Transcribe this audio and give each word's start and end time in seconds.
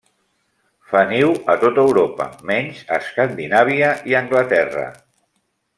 Fa 0.93 1.01
niu 1.11 1.33
a 1.53 1.55
tot 1.65 1.77
Europa, 1.83 2.27
menys 2.53 2.81
a 2.93 2.99
Escandinàvia 3.05 3.93
i 4.13 4.19
Anglaterra. 4.25 4.89